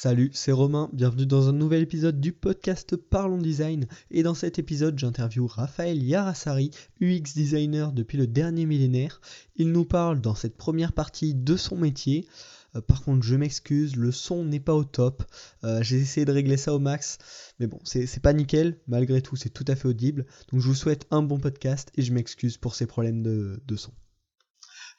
[0.00, 3.88] Salut, c'est Romain, bienvenue dans un nouvel épisode du podcast Parlons Design.
[4.12, 9.20] Et dans cet épisode, j'interviewe Raphaël Yarasari, UX designer depuis le dernier millénaire.
[9.56, 12.28] Il nous parle dans cette première partie de son métier.
[12.76, 15.24] Euh, par contre, je m'excuse, le son n'est pas au top.
[15.64, 17.18] Euh, j'ai essayé de régler ça au max,
[17.58, 18.78] mais bon, c'est pas nickel.
[18.86, 20.26] Malgré tout, c'est tout à fait audible.
[20.52, 23.90] Donc, je vous souhaite un bon podcast et je m'excuse pour ces problèmes de son.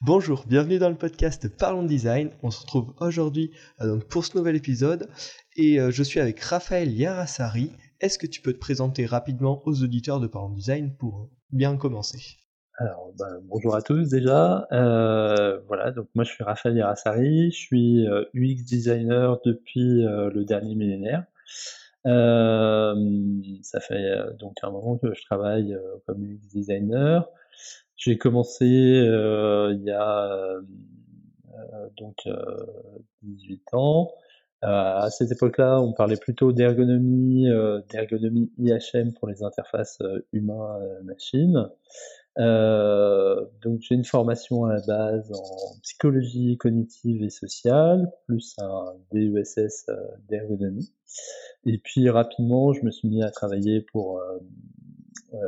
[0.02, 2.29] Bonjour, bienvenue dans le podcast Parlons Design.
[2.41, 3.52] On se retrouve aujourd'hui
[3.82, 5.09] euh, pour ce nouvel épisode
[5.57, 7.73] et euh, je suis avec Raphaël Yarasari.
[8.00, 12.37] Est-ce que tu peux te présenter rapidement aux auditeurs de Parlons Design pour bien commencer?
[12.78, 14.65] Alors, ben, bonjour à tous déjà.
[14.71, 20.75] Euh, voilà, donc moi je suis Raphaël Yarasari, je suis UX designer depuis le dernier
[20.75, 21.25] millénaire.
[22.05, 27.29] Ça fait donc un moment que je travaille comme UX designer.
[27.99, 30.61] J'ai commencé euh, il y a euh,
[31.97, 32.16] donc
[33.23, 34.13] 18 euh, ans.
[34.61, 37.47] à cette époque-là, on parlait plutôt d'ergonomie,
[37.91, 40.00] d'ergonomie IHM pour les interfaces
[40.31, 41.69] humain-machine.
[42.40, 49.88] Donc j'ai une formation à la base en psychologie cognitive et sociale, plus un DESS
[50.30, 50.94] d'ergonomie.
[51.66, 54.22] Et puis rapidement, je me suis mis à travailler pour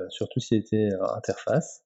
[0.10, 1.84] surtout si c'était interface.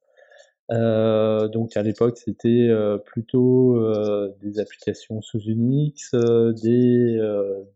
[0.72, 7.20] Euh, donc à l'époque, c'était euh, plutôt euh, des applications sous Unix, des,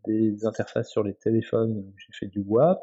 [0.06, 1.84] des interfaces sur les téléphones.
[1.96, 2.80] J'ai fait du WAP.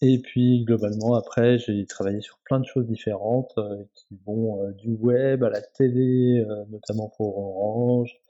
[0.00, 3.54] Et puis globalement, après, j'ai travaillé sur plein de choses différentes
[3.94, 8.20] qui vont du web à la télé, notamment pour Orange,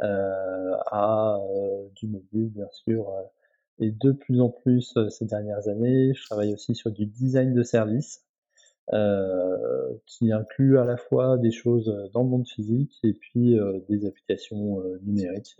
[0.00, 1.38] à
[1.96, 3.12] du mobile, bien sûr.
[3.80, 7.62] et de plus en plus ces dernières années, je travaille aussi sur du design de
[7.62, 8.26] service.
[8.92, 13.80] Euh, qui inclut à la fois des choses dans le monde physique et puis euh,
[13.88, 15.56] des applications euh, numériques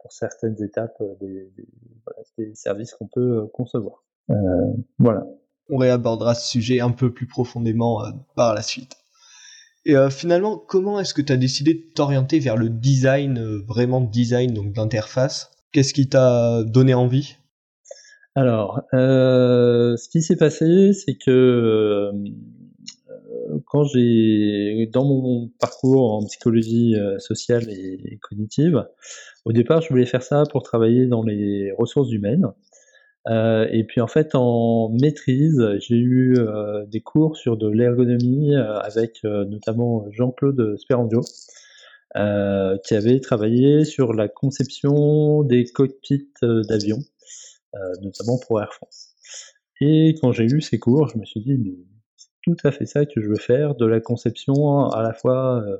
[0.00, 1.68] pour certaines étapes des, des,
[2.06, 4.04] voilà, des services qu'on peut concevoir.
[4.98, 5.24] Voilà.
[5.70, 8.02] On réabordera ce sujet un peu plus profondément
[8.34, 8.96] par la suite.
[9.84, 14.52] Et finalement, comment est-ce que tu as décidé de t'orienter vers le design, vraiment design,
[14.52, 15.50] donc d'interface?
[15.72, 17.36] Qu'est-ce qui t'a donné envie?
[18.38, 22.12] Alors, euh, ce qui s'est passé, c'est que euh,
[23.66, 28.86] quand j'ai, dans mon parcours en psychologie euh, sociale et cognitive,
[29.44, 32.46] au départ, je voulais faire ça pour travailler dans les ressources humaines.
[33.28, 36.36] Et puis en fait, en maîtrise, j'ai eu
[36.86, 41.20] des cours sur de l'ergonomie avec notamment Jean-Claude Sperandio,
[42.14, 47.00] qui avait travaillé sur la conception des cockpits d'avions.
[47.74, 49.14] Euh, notamment pour Air France.
[49.82, 51.76] Et quand j'ai eu ces cours, je me suis dit,
[52.16, 55.62] c'est tout à fait ça que je veux faire, de la conception à la fois
[55.62, 55.76] euh,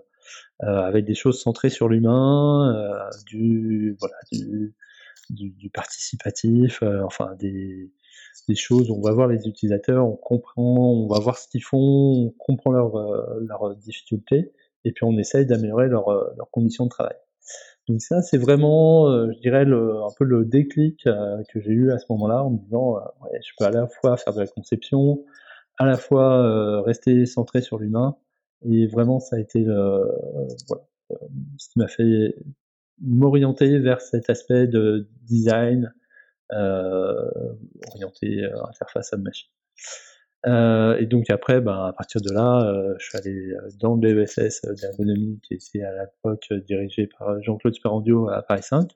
[0.64, 4.74] euh, avec des choses centrées sur l'humain, du, voilà, du,
[5.30, 7.90] du, participatif, enfin des,
[8.48, 11.78] des choses on va voir les utilisateurs, on comprend, on va voir ce qu'ils font,
[11.78, 12.96] on comprend leurs
[13.40, 14.52] leur difficultés,
[14.84, 17.16] et puis on essaye d'améliorer leurs conditions de travail.
[17.88, 21.70] Donc ça, c'est vraiment, euh, je dirais, le, un peu le déclic euh, que j'ai
[21.70, 24.34] eu à ce moment-là en me disant, euh, ouais, je peux à la fois faire
[24.34, 25.24] de la conception,
[25.78, 28.16] à la fois rester centré sur l'humain.
[28.68, 30.82] Et vraiment, ça a été voilà,
[31.56, 32.34] ce qui m'a fait
[33.00, 35.92] m'orienter vers cet aspect de design
[36.50, 39.50] orienté interface à machine.
[40.46, 43.96] Euh, et donc après, ben, à partir de là, euh, je suis allé euh, dans
[43.96, 48.90] le BESS d'ergonomie qui était à l'époque dirigé par Jean-Claude Sperandio à Paris 5.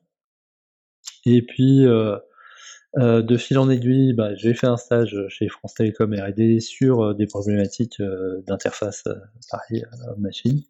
[1.26, 6.60] Et puis, de fil en aiguille, ben, j'ai fait un stage chez France Télécom R&D
[6.60, 8.00] sur des problématiques
[8.46, 9.04] d'interface
[9.50, 9.84] pareil
[10.19, 10.62] machine.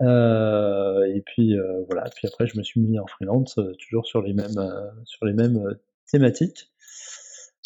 [0.00, 2.08] Et puis voilà.
[2.14, 4.60] Puis après, je me suis mis en freelance, toujours sur les mêmes
[5.04, 5.62] sur les mêmes
[6.10, 6.70] thématiques.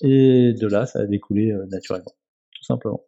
[0.03, 2.15] Et de là, ça a découlé naturellement
[2.62, 3.04] simplement.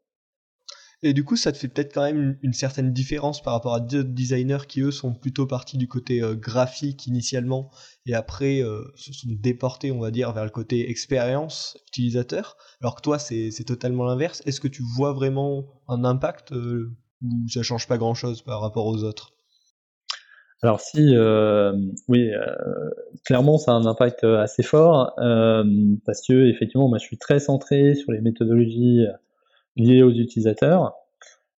[1.02, 3.80] Et du coup, ça te fait peut-être quand même une, certaine différence par rapport à
[3.80, 7.70] d'autres designers qui, eux, sont plutôt partis du côté euh, graphique initialement
[8.06, 12.56] et après euh, se sont déportés, on va dire, vers le côté expérience utilisateur.
[12.80, 14.42] Alors que toi, c'est totalement l'inverse.
[14.46, 18.86] Est-ce que tu vois vraiment un impact euh, ou ça change pas grand-chose par rapport
[18.86, 19.32] aux autres?
[20.62, 21.14] Alors si,
[22.08, 22.30] oui,
[23.26, 25.12] clairement, ça a un impact assez fort
[26.06, 29.04] parce que effectivement, moi, je suis très centré sur les méthodologies
[29.76, 30.94] liés aux utilisateurs.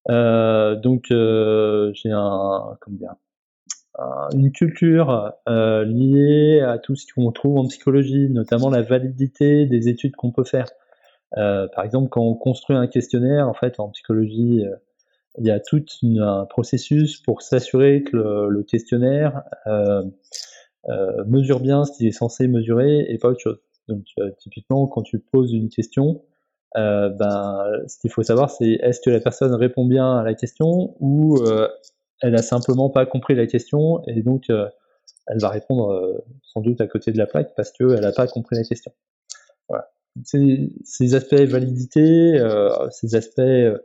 [0.09, 2.37] Euh, donc euh, j'ai une
[4.53, 10.15] culture euh, liée à tout ce qu'on trouve en psychologie, notamment la validité des études
[10.15, 10.67] qu'on peut faire.
[11.35, 14.63] par exemple, quand on construit un questionnaire, en fait, en psychologie,
[15.37, 20.03] il y a tout un processus pour s'assurer que le, questionnaire euh,
[20.89, 23.59] euh, mesure bien ce qu'il est censé mesurer et pas autre chose.
[23.87, 26.23] Donc euh, typiquement, quand tu poses une question,
[26.75, 30.95] ben, ce qu'il faut savoir, c'est est-ce que la personne répond bien à la question
[30.99, 31.39] ou
[32.21, 36.85] elle a simplement pas compris la question et donc elle va répondre sans doute à
[36.85, 38.91] côté de la plaque parce qu'elle n'a pas compris la question.
[39.69, 39.89] Voilà.
[40.23, 42.39] Ces, ces aspects validité,
[42.91, 43.79] ces aspects euh,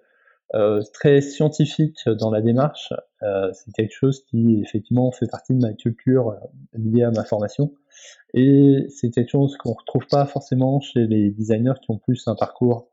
[0.92, 2.92] très scientifique dans la démarche.
[3.22, 6.38] Euh, c'est quelque chose qui effectivement fait partie de ma culture euh,
[6.74, 7.72] liée à ma formation.
[8.34, 12.34] Et c'est quelque chose qu'on retrouve pas forcément chez les designers qui ont plus un
[12.34, 12.88] parcours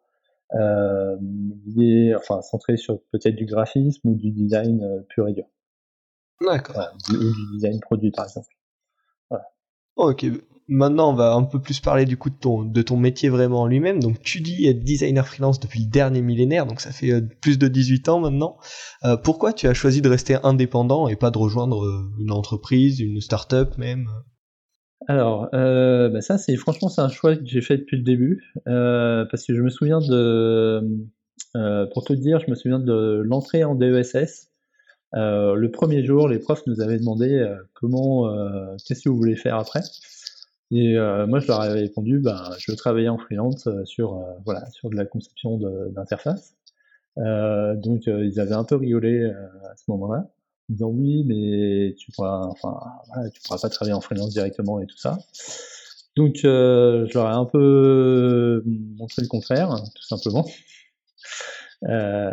[0.53, 1.17] euh,
[1.65, 5.45] lié, enfin centré sur peut-être du graphisme ou du design pur et dur.
[6.41, 6.93] D'accord.
[7.09, 8.49] ou du design produit par exemple.
[9.99, 10.25] Ok,
[10.71, 13.61] Maintenant, on va un peu plus parler du coup de ton, de ton métier vraiment
[13.61, 13.99] en lui-même.
[13.99, 17.57] Donc, tu dis être designer freelance depuis le dernier millénaire, donc ça fait euh, plus
[17.57, 18.57] de 18 ans maintenant.
[19.03, 22.99] Euh, pourquoi tu as choisi de rester indépendant et pas de rejoindre euh, une entreprise,
[22.99, 24.05] une start-up même?
[25.07, 29.45] Alors, bah ça, c'est franchement, c'est un choix que j'ai fait depuis le début, parce
[29.45, 30.81] que je me souviens de,
[31.93, 34.48] pour te dire, je me souviens de l'entrée en DESS.
[35.13, 38.29] Le premier jour, les profs nous avaient demandé comment,
[38.85, 39.81] qu'est-ce que vous voulez faire après.
[40.71, 44.13] Et euh, moi, je leur avais répondu, ben, je veux travailler en freelance euh, sur,
[44.13, 45.57] euh, voilà, sur de la conception
[45.89, 46.55] d'interface.
[47.17, 50.19] donc, ils avaient un peu rigolé à ce moment-là,
[50.69, 54.79] en disant oui, mais tu pourras, enfin, voilà, tu pourras pas travailler en freelance directement
[54.79, 55.17] et tout ça.
[56.15, 60.45] Donc, je leur ai un peu montré le contraire, tout simplement.
[61.87, 62.31] Euh,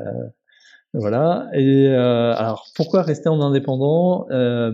[0.97, 1.49] voilà.
[1.53, 4.73] Et euh, alors, pourquoi rester en indépendant euh,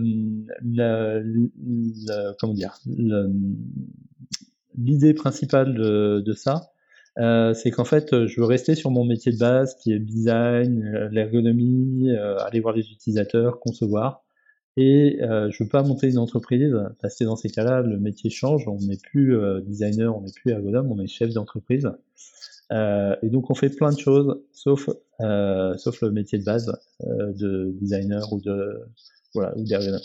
[2.39, 2.79] Comment dire
[4.79, 6.71] L'idée principale de, ça,
[7.19, 10.05] euh, c'est qu'en fait, je veux rester sur mon métier de base, qui est le
[10.05, 14.23] design, l'ergonomie, euh, aller voir les utilisateurs, concevoir.
[14.77, 18.67] Et je veux pas monter une entreprise, parce que dans ces cas-là, le métier change.
[18.69, 19.37] On n'est plus
[19.67, 21.91] designer, on n'est plus ergonome, on est chef d'entreprise.
[22.73, 24.89] Euh, et donc on fait plein de choses, sauf
[25.21, 26.73] euh, le métier de base
[27.03, 28.81] euh, de designer ou de
[29.35, 30.01] voilà ou d'ergonome.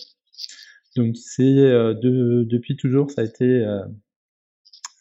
[0.96, 3.66] Donc c'est de, depuis toujours ça a été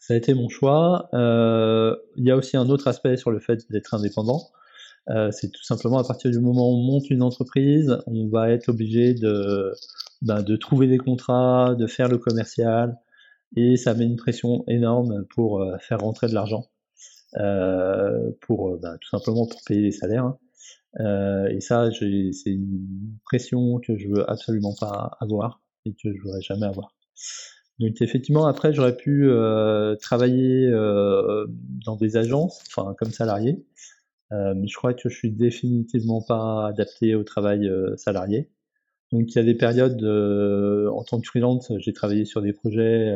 [0.00, 1.08] ça a été mon choix.
[1.12, 4.42] Il y a aussi un autre aspect sur le fait d'être indépendant.
[5.32, 8.68] c'est tout simplement à partir du moment où on monte une entreprise, on va être
[8.68, 9.72] obligé de,
[10.22, 12.98] ben, de trouver des contrats, de faire le commercial,
[13.56, 16.66] et ça met une pression énorme pour faire rentrer de l'argent.
[17.38, 20.24] Euh, pour euh, bah, tout simplement pour payer les salaires.
[20.24, 20.38] Hein.
[21.00, 26.22] Euh, et ça, c'est une pression que je veux absolument pas avoir et que je
[26.22, 26.94] voudrais jamais avoir.
[27.78, 31.46] Donc effectivement, après, j'aurais pu euh, travailler euh,
[31.84, 33.66] dans des agences, enfin comme salarié,
[34.32, 38.50] euh, mais je crois que je suis définitivement pas adapté au travail salarié.
[39.12, 43.14] Donc il y a des périodes, en tant que freelance, j'ai travaillé sur des projets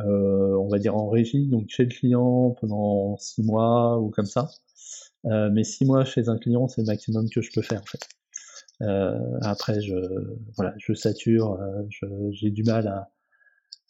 [0.00, 4.26] euh, on va dire en régie, donc chez le client pendant six mois ou comme
[4.26, 4.50] ça.
[5.26, 7.86] Euh, mais six mois chez un client, c'est le maximum que je peux faire en
[7.86, 8.08] fait.
[8.82, 9.94] Euh, après, je,
[10.56, 11.58] voilà, je sature,
[12.32, 13.10] j'ai du mal à,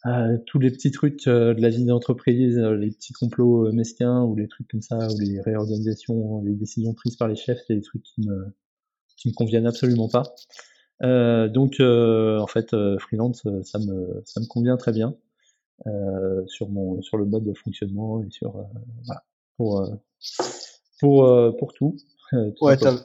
[0.03, 4.47] à, tous les petits trucs de la vie d'entreprise, les petits complots mesquins ou les
[4.47, 8.03] trucs comme ça, ou les réorganisations, les décisions prises par les chefs, c'est des trucs
[8.03, 8.53] qui me,
[9.17, 10.23] qui me conviennent absolument pas.
[11.03, 15.15] Euh, donc, euh, en fait, freelance, ça me, ça me convient très bien.
[15.87, 18.63] Euh, sur mon sur le mode de fonctionnement et sur euh,
[19.05, 19.23] voilà
[19.57, 19.93] pour euh,
[20.99, 21.97] pour pour tout.
[22.61, 22.95] ouais, t'as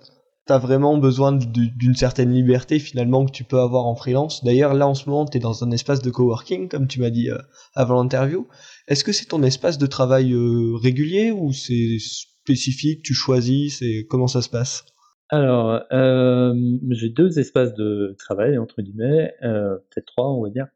[0.48, 4.42] as vraiment besoin d'une certaine liberté finalement que tu peux avoir en freelance.
[4.44, 7.10] D'ailleurs, là en ce moment, tu es dans un espace de coworking, comme tu m'as
[7.10, 7.28] dit
[7.74, 8.48] avant l'interview.
[8.88, 10.34] Est-ce que c'est ton espace de travail
[10.82, 14.84] régulier ou c'est spécifique, tu choisis, c'est comment ça se passe?
[15.32, 16.54] Alors, euh,
[16.90, 20.66] j'ai deux espaces de travail entre guillemets, euh, peut-être trois, on va dire.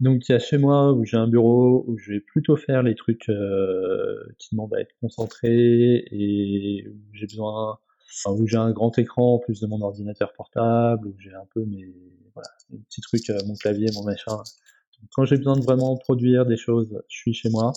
[0.00, 2.82] Donc il y a chez moi où j'ai un bureau où je vais plutôt faire
[2.82, 7.78] les trucs euh, qui demandent à être concentré et où j'ai besoin,
[8.24, 11.46] enfin, où j'ai un grand écran en plus de mon ordinateur portable, où j'ai un
[11.52, 11.92] peu mes,
[12.32, 14.40] voilà, mes petits trucs, euh, mon clavier, mon machin.
[15.12, 17.72] quand j'ai besoin de vraiment produire des choses, je suis chez moi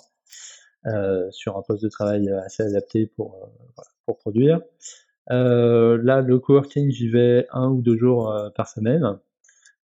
[0.86, 4.62] euh, sur un poste de travail assez adapté pour voilà, pour produire.
[5.28, 9.18] là, le coworking, j'y vais un ou deux jours par semaine.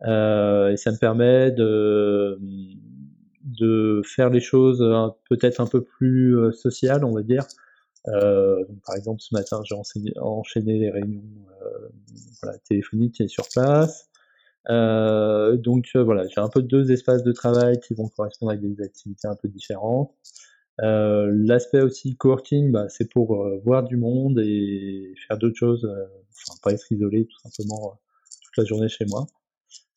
[0.04, 2.40] Euh, et ça me permet de,
[3.44, 4.84] de faire les choses
[5.30, 7.46] peut-être un peu plus euh, sociales, on va dire.
[8.08, 9.76] Euh, par exemple, ce matin, j'ai
[10.20, 11.24] enchaîné les réunions
[11.62, 11.90] euh,
[12.42, 14.10] voilà, téléphoniques et sur place.
[14.70, 18.84] Euh, donc voilà, j'ai un peu deux espaces de travail qui vont correspondre avec des
[18.84, 20.14] activités un peu différentes.
[20.80, 26.72] L'aspect aussi coworking, bah, c'est pour voir du monde et faire d'autres choses, enfin pas
[26.74, 28.00] être isolé tout simplement
[28.44, 29.26] toute la journée chez moi.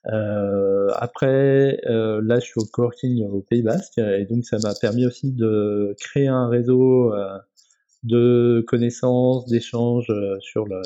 [0.04, 5.32] Après, là, je suis au coworking au Pays Basque et donc ça m'a permis aussi
[5.32, 7.12] de créer un réseau
[8.02, 10.80] de connaissances, d'échanges sur le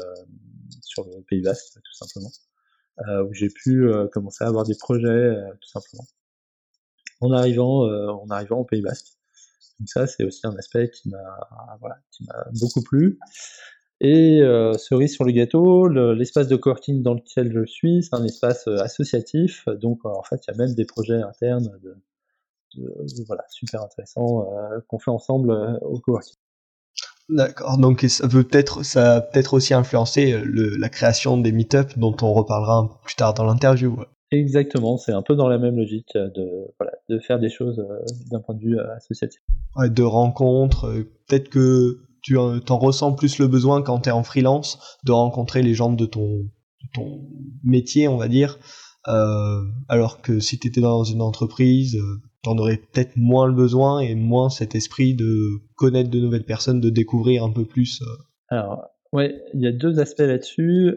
[0.83, 2.30] sur le Pays Basque tout simplement,
[3.28, 6.06] où j'ai pu commencer à avoir des projets tout simplement
[7.21, 9.06] en arrivant en arrivant au Pays Basque.
[9.80, 13.18] Donc ça, c'est aussi un aspect qui m'a voilà, qui m'a beaucoup plu.
[14.04, 18.23] Et euh, cerise sur le gâteau, l'espace de coworking dans lequel je suis, c'est un
[18.23, 19.66] espace euh, associatif.
[19.80, 22.84] Donc en fait, il y a même des projets internes de,
[23.26, 26.34] voilà, super intéressants euh, qu'on fait ensemble au coworking.
[27.30, 28.46] D'accord, donc ça peut
[28.82, 33.32] ça peut-être aussi influencé la création des meet-up dont on reparlera un peu plus tard
[33.32, 33.96] dans l'interview.
[34.30, 37.82] Exactement, c'est un peu dans la même logique de, voilà, de faire des choses
[38.30, 39.40] d'un point de vue associatif.
[39.76, 40.92] Ouais, de rencontres,
[41.26, 45.62] peut-être que tu t'en ressens plus le besoin quand tu es en freelance de rencontrer
[45.62, 46.50] les gens de ton,
[46.95, 47.21] ton
[47.62, 48.59] métier, on va dire,
[49.09, 53.47] euh, alors que si tu étais dans une entreprise, euh, tu en aurais peut-être moins
[53.47, 57.66] le besoin et moins cet esprit de connaître de nouvelles personnes, de découvrir un peu
[57.66, 58.00] plus.
[58.00, 58.07] Euh.
[58.49, 60.97] Alors, ouais, il y a deux aspects là-dessus.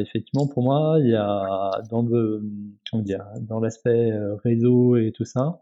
[0.00, 4.12] effectivement, pour moi, il y a dans l'aspect
[4.44, 5.60] réseau et tout ça.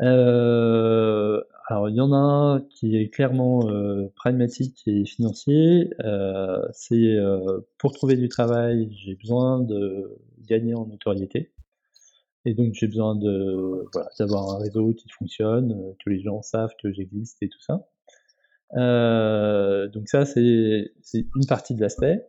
[0.00, 5.90] Euh, alors il y en a un qui est clairement euh, pragmatique et financier.
[6.04, 11.52] Euh, c'est euh, pour trouver du travail, j'ai besoin de gagner en notoriété.
[12.44, 16.42] Et donc j'ai besoin de voilà, d'avoir un réseau qui fonctionne, euh, que les gens
[16.42, 17.86] savent que j'existe et tout ça.
[19.92, 22.26] Donc ça c'est une partie de l'aspect.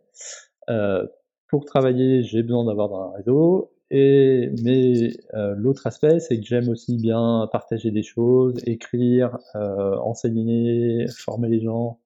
[1.48, 6.68] pour travailler, j'ai besoin d'avoir un réseau et, mais euh, l'autre aspect, c'est que j'aime
[6.68, 12.00] aussi bien partager des choses, écrire, euh, enseigner, former les gens.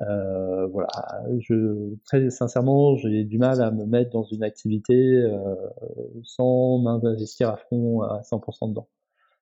[0.00, 0.88] Euh, voilà,
[1.40, 5.54] je, très sincèrement, j'ai du mal à me mettre dans une activité euh,
[6.24, 8.88] sans m'investir à fond à 100% dedans.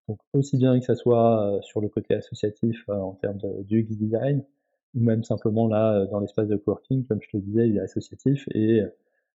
[0.09, 3.63] Donc aussi bien que ça soit euh, sur le côté associatif euh, en termes de,
[3.63, 4.45] du design,
[4.95, 8.47] ou même simplement là dans l'espace de coworking, comme je te disais, il est associatif
[8.55, 8.83] et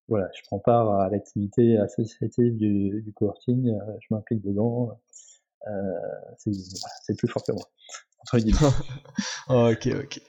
[0.08, 5.00] voilà, je prends part à l'activité associative du, du coworking, euh, je m'implique dedans.
[5.68, 5.72] Euh,
[6.38, 7.64] c'est plus fort que moi.
[9.50, 10.22] ok, ok.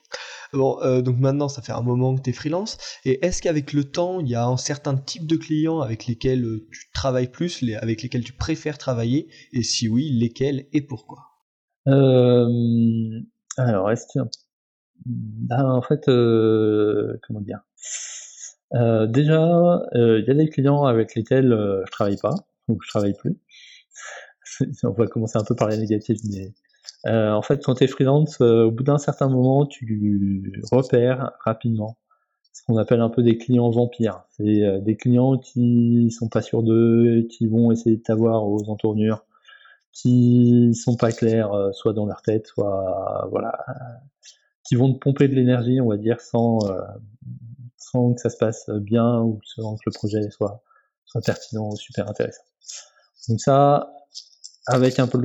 [0.52, 2.78] Bon, euh, donc maintenant, ça fait un moment que tu es freelance.
[3.04, 6.44] Et est-ce qu'avec le temps, il y a un certain type de clients avec lesquels
[6.44, 10.82] euh, tu travailles plus, les, avec lesquels tu préfères travailler Et si oui, lesquels et
[10.82, 11.18] pourquoi?
[11.88, 13.20] Euh,
[13.56, 14.20] Alors, est-ce que.
[15.04, 17.60] Ben, en fait, euh, comment dire?
[18.74, 22.34] Euh, déjà, euh, il y a des clients avec lesquels euh, je travaille pas,
[22.68, 23.36] ou je travaille plus.
[24.84, 26.52] On va commencer un peu par les négatifs, mais
[27.08, 31.98] en fait, quand tu es freelance, au bout d'un certain moment, tu repères rapidement
[32.52, 34.24] ce qu'on appelle un peu des clients vampires.
[34.30, 39.24] C'est des clients qui sont pas sûrs d'eux, qui vont essayer de t'avoir aux entournures,
[39.92, 43.56] qui sont pas clairs, soit dans leur tête, soit voilà,
[44.64, 46.58] qui vont te pomper de l'énergie, on va dire, sans
[47.76, 50.62] sans que ça se passe bien ou sans que le projet soit,
[51.24, 52.42] pertinent ou super intéressant.
[53.28, 53.90] Donc ça,
[54.66, 55.18] avec un peu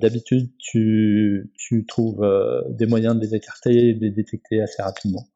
[0.00, 4.82] d'habitude, tu, tu trouves euh, des moyens de les écarter et de les détecter assez
[4.82, 5.26] rapidement.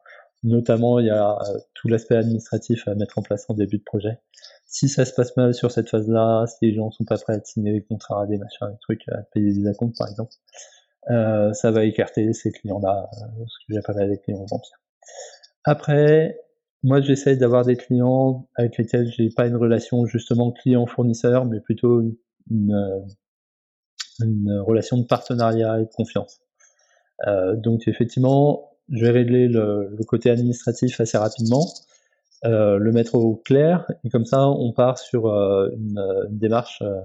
[0.42, 3.84] Notamment, il y a euh, tout l'aspect administratif à mettre en place en début de
[3.84, 4.18] projet.
[4.64, 7.44] Si ça se passe mal sur cette phase-là, si les gens sont pas prêts à
[7.44, 10.32] signer des contrats, des machins, des trucs, à payer des acomptes par exemple,
[11.10, 13.10] euh, ça va écarter ces clients-là,
[13.46, 14.80] ce que j'appelle les clients vampires.
[15.64, 16.38] Après,
[16.82, 22.00] moi, j'essaye d'avoir des clients avec lesquels j'ai pas une relation justement client-fournisseur, mais plutôt
[22.50, 23.04] une,
[24.20, 26.40] une, relation de partenariat et de confiance.
[27.26, 31.66] Euh, donc, effectivement, je vais régler le, le côté administratif assez rapidement,
[32.46, 35.98] euh, le mettre au clair, et comme ça, on part sur euh, une,
[36.30, 37.00] une, démarche euh,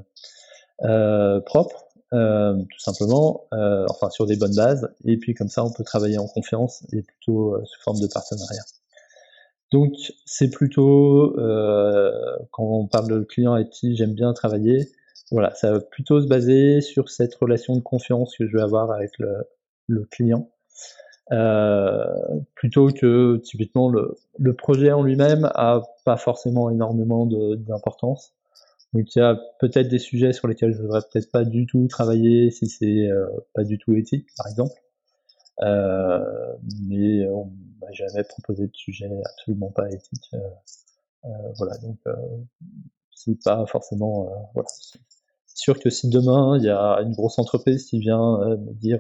[0.84, 1.88] euh, propre.
[2.12, 3.48] tout simplement,
[3.89, 7.01] enfin sur des bonnes bases, et puis comme ça on peut travailler en confiance et
[7.01, 8.63] plutôt sous forme de partenariat.
[9.75, 12.10] Donc c'est plutôt, euh,
[12.51, 14.88] quand on parle de client avec qui j'aime bien travailler,
[15.32, 18.89] voilà, ça va plutôt se baser sur cette relation de confiance que je vais avoir
[18.89, 20.50] avec le, client.
[21.34, 22.05] Euh,
[22.55, 28.32] plutôt que typiquement le, projet en lui-même a pas forcément énormément d'importance.
[28.94, 31.65] Donc il y a peut-être des sujets sur lesquels je ne voudrais peut-être pas du
[31.65, 34.79] tout travailler si c'est euh, pas du tout éthique, par exemple.
[35.60, 37.51] Mais on
[37.82, 40.29] m'a jamais proposé de sujet absolument pas éthique.
[40.34, 40.39] Euh,
[41.25, 41.98] euh, voilà, donc
[43.13, 44.67] c'est pas forcément voilà.
[45.48, 49.00] C'est sûr que si demain il y a une grosse entreprise qui vient me dire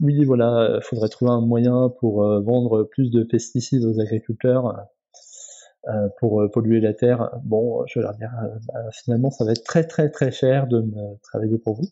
[0.00, 4.86] oui voilà, faudrait trouver un moyen pour vendre plus de pesticides aux agriculteurs,
[6.20, 7.30] pour polluer la terre.
[7.44, 8.30] Bon, je leur dire,
[8.72, 11.90] bah, finalement, ça va être très très très cher de me travailler pour vous.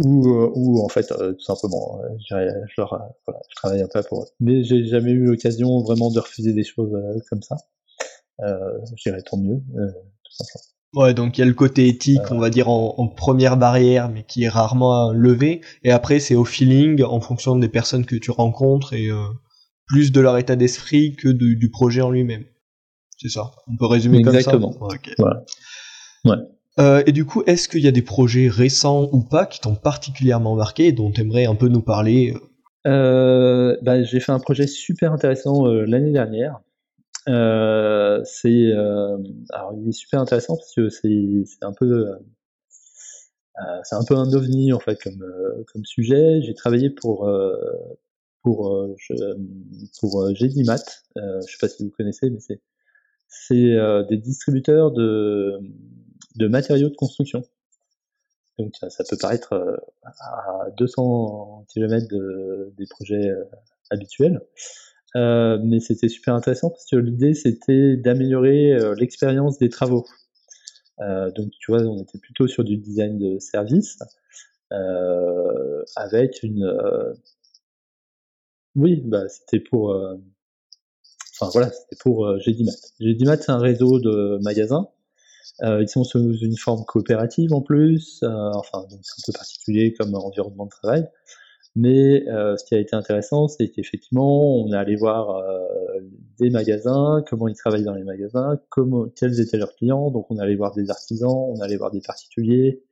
[0.00, 2.34] Ou, ou en fait, tout simplement, je,
[2.78, 2.88] leur,
[3.26, 4.28] voilà, je travaille un peu pour eux.
[4.40, 6.92] Mais j'ai jamais eu l'occasion vraiment de refuser des choses
[7.28, 7.56] comme ça.
[8.38, 10.64] je dirais tant mieux, tout simplement.
[10.92, 14.24] Ouais, donc il y a le côté éthique, on va dire en, première barrière, mais
[14.24, 15.60] qui est rarement levé.
[15.84, 19.28] Et après, c'est au feeling, en fonction des personnes que tu rencontres et euh,
[19.86, 22.44] plus de leur état d'esprit que du projet en lui-même.
[23.18, 23.52] C'est ça.
[23.68, 24.38] On peut résumer comme ça?
[24.38, 24.74] Exactement.
[26.24, 26.36] Ouais.
[26.78, 29.74] Euh, et du coup, est-ce qu'il y a des projets récents ou pas qui t'ont
[29.74, 32.34] particulièrement marqué et dont tu aimerais un peu nous parler
[32.86, 36.60] euh, bah, J'ai fait un projet super intéressant l'année dernière.
[37.28, 39.18] Euh, c'est euh,
[39.76, 42.16] il est super intéressant parce que c'est un peu euh,
[43.84, 45.24] c'est un peu un ovni en fait comme
[45.72, 46.40] comme sujet.
[46.42, 47.30] J'ai travaillé pour
[48.42, 49.14] pour je,
[50.00, 50.84] pour GDMAT.
[51.16, 52.60] je sais pas si vous connaissez, mais c'est
[53.28, 53.76] c'est
[54.08, 55.58] des distributeurs de
[56.36, 57.42] de matériaux de construction.
[58.58, 59.54] Donc ça, peut paraître
[60.04, 63.30] à 200 km de, des projets
[63.90, 64.40] habituels.
[65.16, 70.06] Euh, mais c'était super intéressant parce que l'idée c'était d'améliorer euh, l'expérience des travaux.
[71.00, 73.98] Euh, donc tu vois, on était plutôt sur du design de service
[75.96, 76.64] avec une.
[78.76, 79.90] oui, bah c'était pour.
[81.40, 82.72] Enfin voilà, c'était pour GDMAT.
[83.00, 84.88] GDMAT c'est un réseau de magasins.
[85.62, 88.22] Ils sont sous une forme coopérative en plus.
[88.22, 91.08] enfin donc c'est un peu particulier comme environnement de travail.
[91.76, 96.00] Mais euh, ce qui a été intéressant, c'est qu'effectivement, on est allé voir euh,
[96.38, 100.10] des magasins, comment ils travaillent dans les magasins, comment, quels étaient leurs clients.
[100.10, 102.82] Donc, on est allé voir des artisans, on est allé voir des particuliers,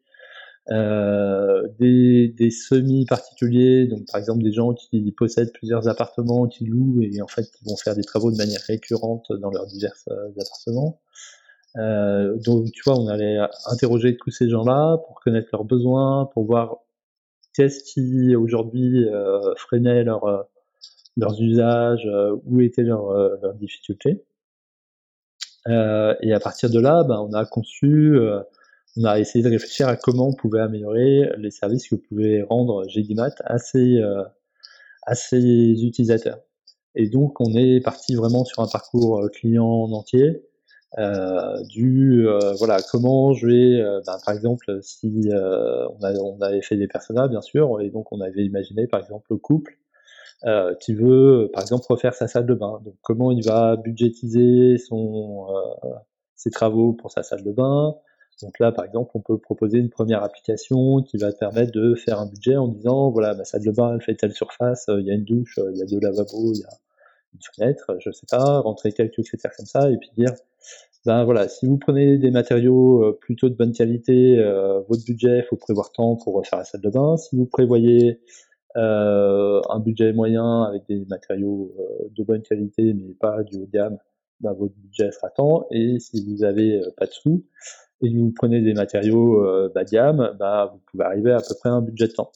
[0.70, 7.02] euh, des, des semi-particuliers, donc par exemple des gens qui possèdent plusieurs appartements, qui louent
[7.02, 10.28] et en fait qui vont faire des travaux de manière récurrente dans leurs divers euh,
[10.40, 11.00] appartements.
[11.76, 16.44] Euh, donc tu vois, on allait interroger tous ces gens-là pour connaître leurs besoins, pour
[16.44, 16.78] voir
[17.58, 20.42] qu'est-ce qui aujourd'hui euh, freinait leur, euh,
[21.16, 24.24] leurs usages, euh, où étaient leurs, leurs difficultés.
[25.66, 28.16] et à partir de là, ben, on a conçu,
[28.96, 32.88] on a essayé de réfléchir à comment on pouvait améliorer les services que pouvait rendre
[32.88, 34.00] GDMAT à ses,
[35.02, 36.38] à ses utilisateurs.
[36.94, 40.42] Et donc, on est parti vraiment sur un parcours client en entier,
[40.96, 46.40] euh, du euh, voilà comment je vais euh, ben, par exemple si on, a, on,
[46.40, 49.78] avait fait des personnages bien sûr et donc on avait imaginé par exemple le couple
[50.80, 52.80] qui veut par exemple refaire sa salle de bain.
[52.84, 55.46] Donc comment il va budgétiser son
[56.36, 57.96] ses travaux pour sa salle de bain?
[58.42, 62.20] Donc là, par exemple, on peut proposer une première application qui va permettre de faire
[62.20, 65.10] un budget en disant, voilà, ma salle de bain, elle fait telle surface, il y
[65.10, 66.68] a une douche, il y a deux lavabos, il y a
[67.34, 70.32] une fenêtre, je sais pas, rentrer quelques critères comme ça, et puis dire,
[71.06, 75.38] ben voilà, si vous prenez des matériaux euh, plutôt de bonne qualité, euh, votre budget,
[75.38, 77.16] il faut prévoir tant pour refaire la salle de bain.
[77.16, 78.20] Si vous prévoyez
[78.76, 81.74] euh, un budget moyen avec des matériaux
[82.10, 83.98] de bonne qualité mais pas du haut de gamme,
[84.40, 85.66] ben votre budget sera tant.
[85.70, 87.44] Et si vous avez pas de sous
[88.02, 89.42] et que vous prenez des matériaux
[89.74, 92.32] bas de gamme, ben vous pouvez arriver à peu près à un budget de temps.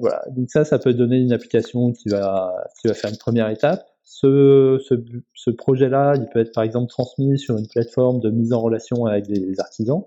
[0.00, 3.48] Voilà, donc ça, ça peut donner une application qui va qui va faire une première
[3.48, 3.86] étape.
[4.02, 4.94] Ce, ce,
[5.34, 9.06] ce projet-là, il peut être par exemple transmis sur une plateforme de mise en relation
[9.06, 10.04] avec des artisans.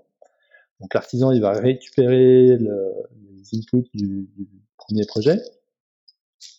[0.80, 2.92] Donc l'artisan, il va récupérer le,
[3.34, 5.40] les inputs du, du, premier projet.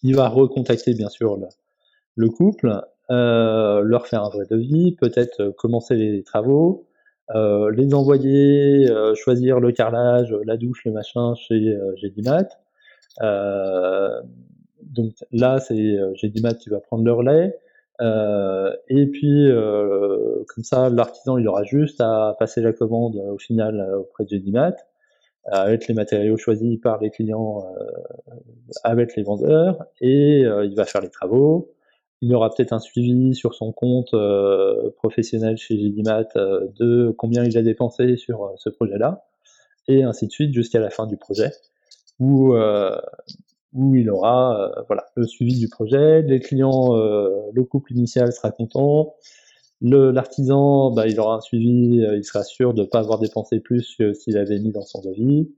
[0.01, 1.47] Il va recontacter bien sûr le,
[2.15, 6.87] le couple, euh, leur faire un vrai devis, peut-être commencer les travaux,
[7.33, 12.47] euh, les envoyer, euh, choisir le carrelage, la douche, le machin chez euh, Gédimat.
[13.21, 14.21] Euh,
[14.95, 17.58] donc là, c'est euh, j'ai du mat qui va prendre le relais.
[18.01, 23.38] Euh, et puis, euh, comme ça, l'artisan, il aura juste à passer la commande au
[23.38, 24.75] final auprès de Gedimat,
[25.45, 27.63] avec les matériaux choisis par les clients,
[28.84, 31.71] avec les vendeurs, et il va faire les travaux.
[32.21, 34.13] Il aura peut-être un suivi sur son compte
[34.97, 39.25] professionnel chez Gedimat de combien il a dépensé sur ce projet-là,
[39.88, 41.51] et ainsi de suite jusqu'à la fin du projet,
[42.19, 42.56] où
[43.75, 48.32] où il aura euh, voilà, le suivi du projet, les clients, euh, le couple initial
[48.32, 49.15] sera content,
[49.82, 53.60] l'artisan, bah, il aura un suivi, euh, il sera sûr de ne pas avoir dépensé
[53.60, 55.54] plus que s'il avait mis dans son devis,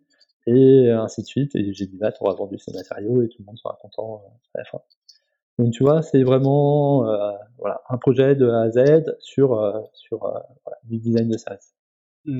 [0.47, 1.55] et ainsi de suite.
[1.55, 1.87] Et tu
[2.21, 4.23] aura vendu ses matériaux et tout le monde sera content
[4.55, 4.79] à la fin.
[5.59, 7.03] Donc tu vois, c'est vraiment
[7.57, 11.76] voilà, un projet de A à Z sur, sur voilà, du design de service.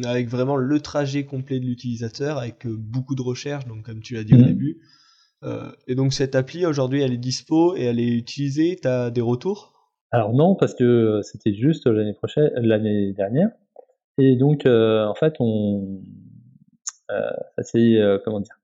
[0.06, 4.24] Avec vraiment le trajet complet de l'utilisateur, avec beaucoup de recherches, donc comme tu l'as
[4.24, 4.46] dit au mmh.
[4.46, 4.82] début,
[5.88, 9.22] et donc cette appli aujourd'hui elle est dispo et elle est utilisée, tu as des
[9.22, 9.74] retours?
[10.12, 13.50] Alors non, parce que c'était juste l'année prochaine, l'année dernière.
[14.18, 16.02] Et donc en fait on
[17.08, 18.60] ça c'est comment dire?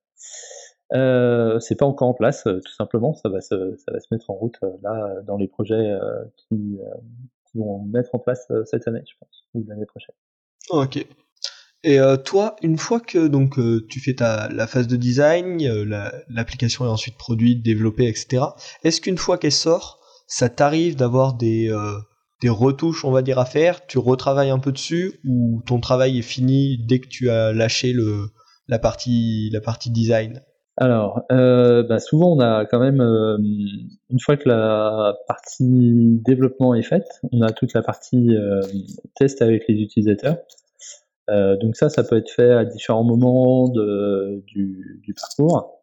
[0.94, 3.14] Euh, c'est pas encore en place, tout simplement.
[3.14, 5.98] Ça va se, ça va se mettre en route là dans les projets
[6.38, 6.80] qui,
[7.52, 10.16] qui, vont mettre en place cette année, je pense, ou l'année prochaine.
[10.70, 11.06] Ok.
[11.86, 15.62] Et euh, toi, une fois que donc euh, tu fais ta la phase de design,
[15.64, 18.46] euh, l'application est ensuite produite, développée, etc.
[18.84, 21.72] Est-ce qu'une fois qu'elle sort, ça t'arrive d'avoir des
[22.42, 26.20] des retouches, on va dire, à faire Tu retravailles un peu dessus ou ton travail
[26.20, 28.32] est fini dès que tu as lâché le
[28.68, 30.42] la partie la partie design?
[30.84, 37.22] Alors, bah souvent on a quand même, une fois que la partie développement est faite,
[37.32, 38.36] on a toute la partie
[39.16, 40.38] test avec les utilisateurs.
[41.30, 45.82] Euh, donc ça, ça peut être fait à différents moments de, du, du, parcours,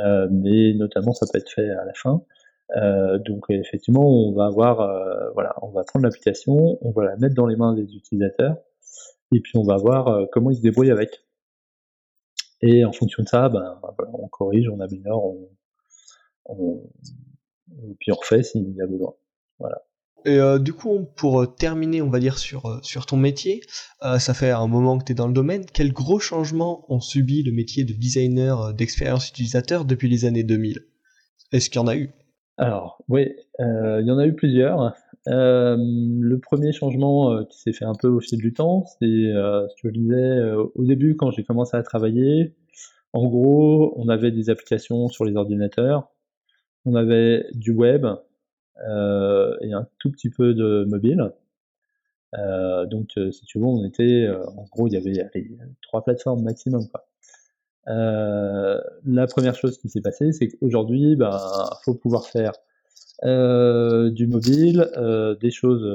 [0.00, 2.22] euh, mais notamment ça peut être fait à la fin.
[2.76, 7.16] Euh, donc effectivement, on va avoir, euh, voilà, on va prendre l'application, on va la
[7.16, 8.56] mettre dans les mains des utilisateurs,
[9.32, 11.22] et puis on va voir euh, comment ils se débrouillent avec.
[12.62, 13.80] Et en fonction de ça, ben,
[14.12, 15.48] on corrige, on améliore, on,
[16.46, 16.90] on,
[17.90, 19.14] et puis on refait s'il y a besoin.
[19.58, 19.82] Voilà.
[20.24, 23.62] Et euh, du coup, pour euh, terminer, on va dire sur, euh, sur ton métier,
[24.00, 25.64] ça fait un moment que tu es dans le domaine.
[25.66, 30.86] Quels gros changements ont subi le métier de designer d'expérience utilisateur depuis les années 2000
[31.52, 32.10] Est-ce qu'il y en a eu?
[32.56, 34.92] Alors, oui, il y en a eu plusieurs.
[35.26, 39.88] Le premier changement qui s'est fait un peu au fil du temps, c'est ce que
[39.88, 42.54] je disais au début quand j'ai commencé à travailler.
[43.12, 46.08] En gros, on avait des applications sur les ordinateurs,
[46.86, 48.06] on avait du web,
[48.88, 51.32] euh, et un tout petit peu de mobile.
[52.38, 55.30] Euh, donc, euh, si tu veux, on était, en gros, il y avait
[55.82, 56.88] trois plateformes maximum.
[56.88, 57.06] Quoi.
[57.88, 61.38] Euh, la première chose qui s'est passée, c'est qu'aujourd'hui, ben,
[61.84, 62.52] faut pouvoir faire
[63.24, 65.86] euh, du mobile, euh, des choses,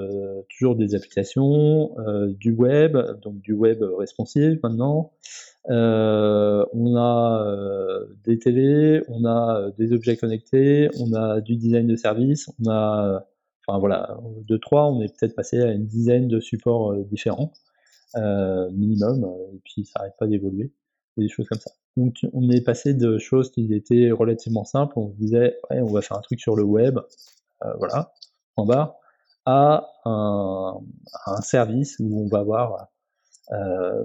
[0.50, 1.96] toujours des applications,
[2.40, 5.12] du web, donc du web responsive maintenant,
[5.70, 11.58] euh, on a euh, des télés, on a euh, des objets connectés, on a du
[11.58, 13.26] design de service, on a,
[13.68, 17.54] enfin voilà, de trois, on est peut-être passé à une dizaine de supports différents,
[18.16, 20.72] minimum, et puis ça n'arrête pas d'évoluer,
[21.18, 21.72] des choses comme ça.
[21.98, 26.02] Donc on est passé de choses qui étaient relativement simples, on se disait, on va
[26.02, 27.00] faire un truc sur le web,
[27.80, 28.14] voilà,
[28.56, 28.98] en bas,
[29.46, 32.88] à un, service où on va avoir
[33.52, 34.04] euh,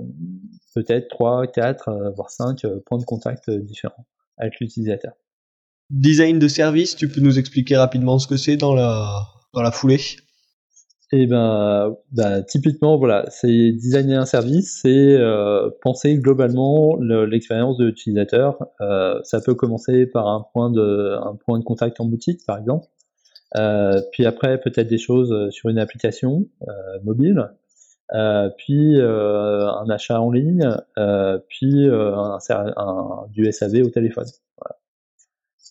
[0.74, 4.06] peut-être 3, 4, euh, voire 5 euh, points de contact différents
[4.38, 5.12] avec l'utilisateur.
[5.90, 10.00] Design de service, tu peux nous expliquer rapidement ce que c'est dans la foulée?
[11.12, 17.86] Et ben, bah, typiquement, voilà, c'est designer un service, c'est euh, penser globalement l'expérience de
[17.86, 18.56] l'utilisateur.
[18.80, 22.58] Euh, ça peut commencer par un point de, un point de contact en boutique, par
[22.58, 22.86] exemple.
[23.56, 26.46] Euh, puis après, peut-être des choses sur une application
[27.04, 27.50] mobile.
[28.14, 34.26] Euh, puis euh, un achat en ligne, euh, puis un, un, du SAV au téléphone.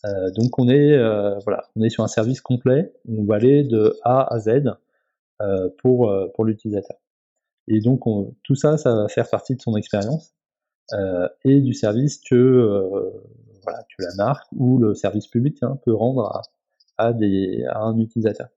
[0.04, 0.32] Voilà.
[0.32, 0.98] donc on est
[1.44, 2.94] voilà, on est sur un service complet.
[3.08, 4.74] On va aller de A à Z
[5.80, 6.98] pour pour l'utilisateur.
[7.68, 10.34] Et donc on, tout ça, ça va faire partie de son expérience
[11.46, 13.12] et du service que
[13.64, 16.42] voilà que la marque ou le service public hein, peut rendre
[16.98, 18.48] à, des, à un utilisateur.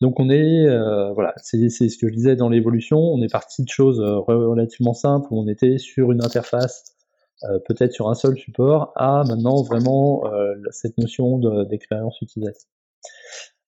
[0.00, 3.62] Donc on est, euh, voilà, c'est ce que je disais dans l'évolution, on est parti
[3.62, 6.96] de choses euh, relativement simples, où on était sur une interface,
[7.44, 10.24] euh, peut-être sur un seul support, à maintenant vraiment
[10.70, 12.68] cette notion d'expérience utilisateur.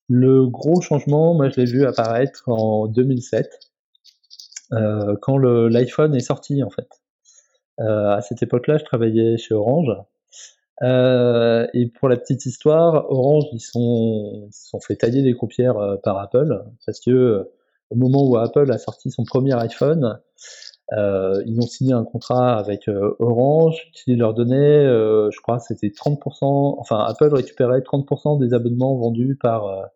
[0.08, 3.50] Le gros changement, moi je l'ai vu apparaître en 2007,
[5.22, 6.88] quand l'iPhone est sorti en fait.
[7.78, 9.90] à cette époque-là, je travaillais chez Orange,
[10.82, 15.78] euh, et pour la petite histoire, Orange, ils sont, ils sont fait tailler les croupières
[15.78, 17.52] euh, par Apple parce que euh,
[17.90, 20.18] au moment où Apple a sorti son premier iPhone,
[20.92, 26.76] euh, ils ont signé un contrat avec Orange qui leur donnait, je crois, c'était 30%.
[26.78, 29.88] Enfin, Apple récupérait 30% des abonnements vendus par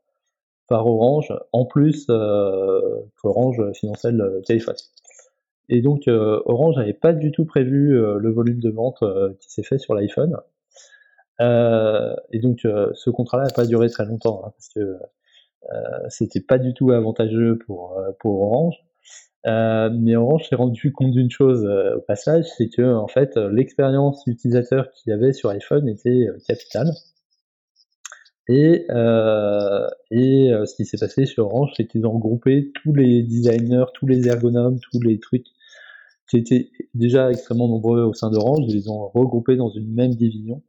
[0.70, 4.76] par Orange, en plus qu'Orange finançait le téléphone.
[5.68, 9.04] Et donc Orange n'avait pas du tout prévu le volume de vente
[9.40, 10.38] qui s'est fait sur l'iPhone.
[11.40, 16.09] Euh, et donc euh, ce contrat-là n'a pas duré très longtemps hein, parce que euh,
[16.09, 18.76] c'était pas du tout avantageux pour pour Orange.
[19.44, 24.90] mais Orange s'est rendu compte d'une chose au passage, c'est que en fait l'expérience utilisateur
[24.92, 26.90] qu'il y avait sur iPhone était capitale.
[28.52, 33.22] Et, euh, et ce qui s'est passé sur Orange, c'est qu'ils ont regroupé tous les
[33.22, 35.46] designers, tous les ergonomes, tous les trucs
[36.28, 40.16] qui étaient déjà extrêmement nombreux au sein d'Orange, ils les ont regroupés dans une même
[40.16, 40.62] division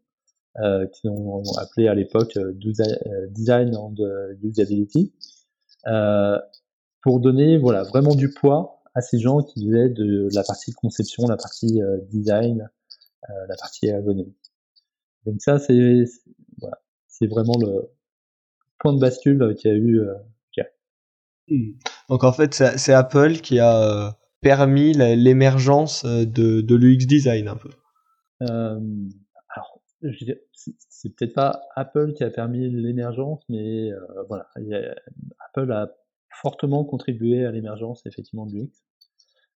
[0.94, 2.38] qui ont appelé à l'époque
[3.32, 3.96] Design and
[4.44, 5.12] Usability,
[7.02, 11.28] pour donner voilà vraiment du poids à ces gens qui faisaient de la partie conception,
[11.28, 11.80] la partie
[12.12, 12.70] design,
[13.28, 14.36] la partie ergonomie.
[15.26, 16.06] Donc ça, c'est
[17.22, 17.92] c'est vraiment le
[18.80, 20.02] point de bascule qui a eu.
[21.48, 21.74] Hmm.
[22.10, 27.70] Donc en fait, c'est Apple qui a permis l'émergence de, de l'UX design un peu.
[28.44, 28.80] Euh,
[29.50, 29.82] alors,
[30.90, 34.48] c'est peut-être pas Apple qui a permis l'émergence, mais euh, voilà,
[35.50, 35.92] Apple a
[36.42, 38.72] fortement contribué à l'émergence effectivement de l'UX.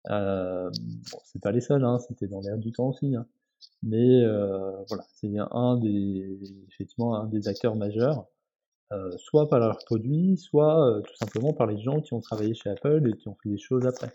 [0.09, 0.69] Euh,
[1.11, 3.25] bon, c'est pas les seuls, hein, c'était dans l'air du temps aussi, hein.
[3.81, 8.25] Mais euh, voilà, c'est un des effectivement un des acteurs majeurs,
[8.91, 12.53] euh, soit par leurs produits, soit euh, tout simplement par les gens qui ont travaillé
[12.53, 14.11] chez Apple et qui ont fait des choses après.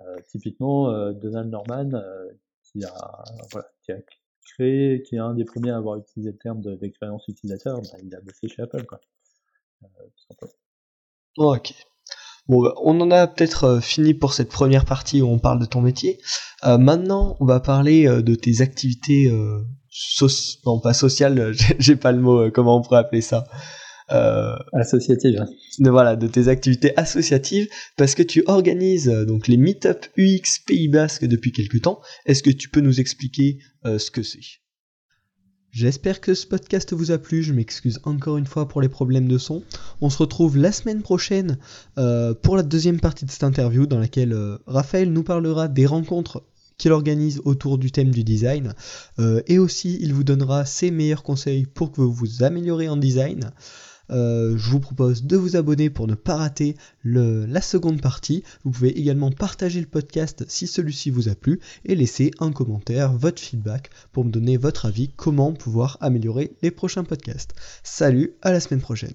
[0.00, 2.30] Euh, typiquement, euh, Donald Norman, euh,
[2.62, 3.98] qui, a, voilà, qui a
[4.44, 8.14] créé, qui est un des premiers à avoir utilisé le terme d'expérience utilisateur, bah, il
[8.14, 8.84] a bossé chez Apple.
[8.86, 9.00] Quoi.
[11.36, 11.74] Ok.
[12.52, 15.64] Bon, bah, on en a peut-être fini pour cette première partie où on parle de
[15.64, 16.18] ton métier.
[16.64, 19.62] Euh, maintenant, on va parler de tes activités euh,
[20.66, 23.44] non pas sociales, j'ai pas le mot, comment on pourrait appeler ça
[24.12, 25.44] euh, associative.
[25.78, 30.60] De, voilà, de tes activités associatives, parce que tu organises euh, donc les Meetup UX
[30.66, 32.00] Pays Basque depuis quelques temps.
[32.26, 34.40] Est-ce que tu peux nous expliquer euh, ce que c'est?
[35.72, 39.26] J'espère que ce podcast vous a plu, je m'excuse encore une fois pour les problèmes
[39.26, 39.62] de son.
[40.02, 41.56] On se retrouve la semaine prochaine
[41.96, 45.86] euh, pour la deuxième partie de cette interview dans laquelle euh, Raphaël nous parlera des
[45.86, 46.42] rencontres
[46.76, 48.74] qu'il organise autour du thème du design
[49.18, 52.98] euh, et aussi il vous donnera ses meilleurs conseils pour que vous vous améliorez en
[52.98, 53.50] design.
[54.12, 58.44] Euh, je vous propose de vous abonner pour ne pas rater la seconde partie.
[58.64, 63.12] Vous pouvez également partager le podcast si celui-ci vous a plu et laisser un commentaire,
[63.12, 67.54] votre feedback pour me donner votre avis, comment pouvoir améliorer les prochains podcasts.
[67.82, 69.14] Salut, à la semaine prochaine.